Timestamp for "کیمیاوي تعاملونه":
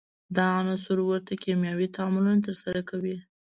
1.43-2.39